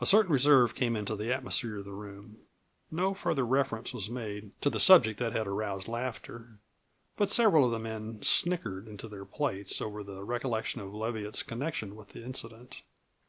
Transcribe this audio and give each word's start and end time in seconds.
A 0.00 0.06
certain 0.06 0.32
reserve 0.32 0.74
came 0.74 0.96
into 0.96 1.14
the 1.14 1.32
atmosphere 1.32 1.76
of 1.76 1.84
the 1.84 1.92
room. 1.92 2.38
No 2.90 3.14
further 3.14 3.46
reference 3.46 3.94
was 3.94 4.10
made 4.10 4.50
to 4.62 4.68
the 4.68 4.80
subject 4.80 5.20
that 5.20 5.32
had 5.32 5.46
aroused 5.46 5.86
laughter, 5.86 6.58
but 7.16 7.30
several 7.30 7.64
of 7.64 7.70
the 7.70 7.78
men 7.78 8.20
snickered 8.20 8.88
into 8.88 9.06
their 9.06 9.24
plates 9.24 9.80
over 9.80 10.02
the 10.02 10.24
recollection 10.24 10.80
of 10.80 10.92
Leviatt's 10.92 11.44
connection 11.44 11.94
with 11.94 12.08
the 12.08 12.24
incident. 12.24 12.82